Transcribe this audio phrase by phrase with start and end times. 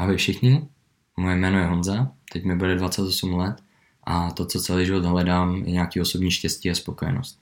[0.00, 0.68] Ahoj všichni,
[1.16, 3.56] moje jméno je Honza, teď mi bude 28 let
[4.04, 7.40] a to, co celý život hledám, je nějaký osobní štěstí a spokojenost.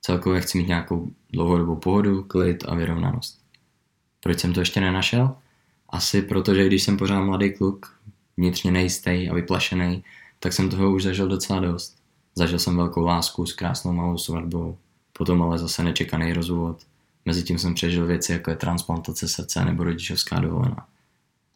[0.00, 3.40] Celkově chci mít nějakou dlouhodobou pohodu, klid a vyrovnanost.
[4.20, 5.36] Proč jsem to ještě nenašel?
[5.88, 7.96] Asi proto, že když jsem pořád mladý kluk,
[8.36, 10.04] vnitřně nejistý a vyplašený,
[10.40, 11.96] tak jsem toho už zažil docela dost.
[12.34, 14.78] Zažil jsem velkou lásku s krásnou malou svatbou,
[15.12, 16.82] potom ale zase nečekaný rozvod.
[17.24, 20.86] Mezitím jsem přežil věci, jako je transplantace srdce nebo rodičovská dovolená.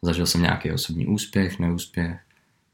[0.05, 2.19] Zažil jsem nějaký osobní úspěch, neúspěch,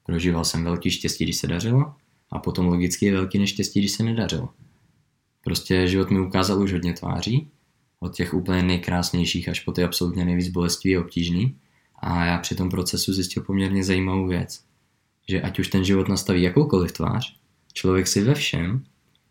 [0.04, 1.94] prožíval jsem velký štěstí, když se dařilo
[2.32, 4.50] a potom logicky je velký neštěstí, když se nedařilo.
[5.44, 7.48] Prostě život mi ukázal už hodně tváří,
[8.00, 11.56] od těch úplně nejkrásnějších až po ty absolutně nejvíc bolestivý a obtížný
[11.96, 14.64] a já při tom procesu zjistil poměrně zajímavou věc,
[15.30, 17.36] že ať už ten život nastaví jakoukoliv tvář,
[17.74, 18.84] člověk si ve všem,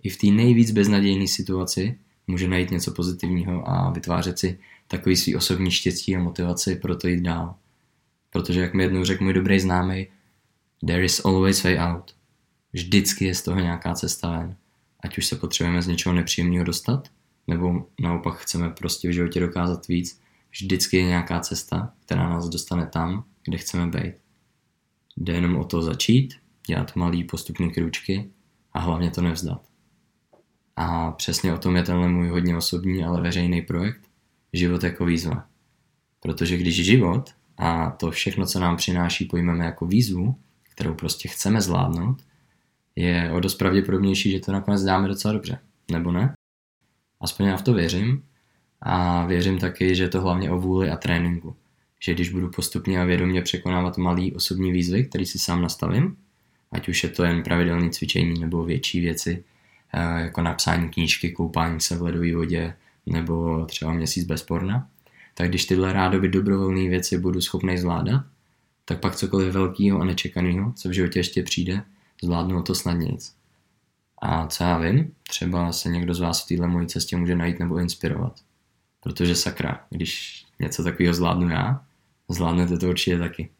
[0.02, 4.58] i v té nejvíc beznadějné situaci, může najít něco pozitivního a vytvářet si
[4.88, 7.54] takový svý osobní štěstí a motivaci pro to jít dál.
[8.30, 10.06] Protože jak mi jednou řekl můj dobrý známý,
[10.86, 12.14] there is always way out.
[12.72, 14.56] Vždycky je z toho nějaká cesta ven.
[15.04, 17.08] Ať už se potřebujeme z něčeho nepříjemného dostat,
[17.46, 22.86] nebo naopak chceme prostě v životě dokázat víc, vždycky je nějaká cesta, která nás dostane
[22.86, 24.14] tam, kde chceme být.
[25.16, 26.34] Jde jenom o to začít,
[26.66, 28.30] dělat malý postupný kručky
[28.72, 29.62] a hlavně to nevzdat.
[30.76, 34.10] A přesně o tom je tenhle můj hodně osobní, ale veřejný projekt
[34.52, 35.46] Život jako výzva.
[36.20, 37.30] Protože když život
[37.60, 40.36] a to všechno, co nám přináší, pojmeme jako výzvu,
[40.74, 42.22] kterou prostě chceme zvládnout,
[42.96, 45.58] je o dost pravděpodobnější, že to nakonec dáme docela dobře.
[45.90, 46.34] Nebo ne?
[47.20, 48.22] Aspoň já v to věřím.
[48.82, 51.56] A věřím taky, že je to hlavně o vůli a tréninku.
[52.02, 56.16] Že když budu postupně a vědomě překonávat malý osobní výzvy, který si sám nastavím,
[56.72, 59.44] ať už je to jen pravidelné cvičení nebo větší věci,
[59.92, 64.88] eh, jako napsání knížky, koupání se v ledové vodě nebo třeba měsíc bez porna,
[65.40, 68.24] tak když tyhle rádoby dobrovolné věci budu schopný zvládat,
[68.84, 71.82] tak pak cokoliv velkého a nečekaného, co v životě ještě přijde,
[72.22, 73.34] zvládnu to snadnějc.
[74.22, 77.58] A co já vím, třeba se někdo z vás v téhle mojí cestě může najít
[77.58, 78.40] nebo inspirovat.
[79.00, 81.84] Protože sakra, když něco takového zvládnu já,
[82.28, 83.50] zvládnete to určitě taky.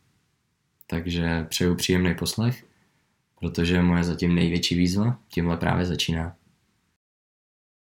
[0.86, 2.64] Takže přeju příjemný poslech,
[3.38, 6.36] protože moje zatím největší výzva tímhle právě začíná.